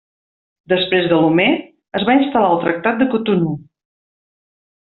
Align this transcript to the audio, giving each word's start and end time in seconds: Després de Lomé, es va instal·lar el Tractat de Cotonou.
Després 0.71 1.09
de 1.11 1.19
Lomé, 1.23 1.45
es 2.01 2.07
va 2.09 2.17
instal·lar 2.21 2.49
el 2.55 2.59
Tractat 2.65 2.99
de 3.03 3.09
Cotonou. 3.15 3.55